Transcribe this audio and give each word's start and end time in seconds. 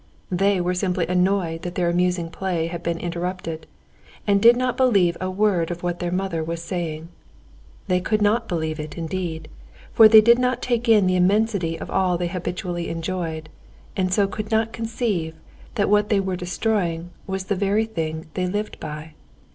They 0.31 0.59
were 0.59 0.73
simply 0.73 1.05
annoyed 1.05 1.61
that 1.61 1.75
their 1.75 1.87
amusing 1.87 2.31
play 2.31 2.65
had 2.65 2.81
been 2.81 2.97
interrupted, 2.97 3.67
and 4.25 4.41
did 4.41 4.55
not 4.57 4.75
believe 4.75 5.15
a 5.21 5.29
word 5.29 5.69
of 5.69 5.83
what 5.83 5.99
their 5.99 6.11
mother 6.11 6.43
was 6.43 6.63
saying. 6.63 7.09
They 7.87 7.99
could 8.01 8.19
not 8.19 8.47
believe 8.47 8.79
it 8.79 8.97
indeed, 8.97 9.47
for 9.93 10.07
they 10.07 10.23
could 10.23 10.39
not 10.39 10.59
take 10.59 10.89
in 10.89 11.05
the 11.05 11.15
immensity 11.15 11.79
of 11.79 11.91
all 11.91 12.17
they 12.17 12.29
habitually 12.29 12.89
enjoyed, 12.89 13.47
and 13.95 14.11
so 14.11 14.25
could 14.27 14.49
not 14.49 14.73
conceive 14.73 15.35
that 15.75 15.87
what 15.87 16.09
they 16.09 16.19
were 16.19 16.35
destroying 16.35 17.11
was 17.27 17.43
the 17.43 17.55
very 17.55 17.85
thing 17.85 18.25
they 18.33 18.47
lived 18.47 18.79
by. 18.79 19.13